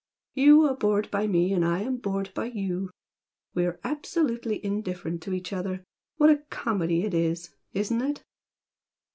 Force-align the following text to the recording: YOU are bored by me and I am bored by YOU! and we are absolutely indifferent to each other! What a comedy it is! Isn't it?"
YOU 0.33 0.63
are 0.63 0.73
bored 0.75 1.11
by 1.11 1.27
me 1.27 1.53
and 1.53 1.63
I 1.63 1.81
am 1.81 1.97
bored 1.97 2.31
by 2.33 2.45
YOU! 2.45 2.79
and 2.85 2.89
we 3.53 3.67
are 3.67 3.79
absolutely 3.83 4.59
indifferent 4.65 5.21
to 5.21 5.33
each 5.35 5.53
other! 5.53 5.83
What 6.17 6.31
a 6.31 6.37
comedy 6.49 7.03
it 7.03 7.13
is! 7.13 7.53
Isn't 7.73 8.01
it?" 8.01 8.23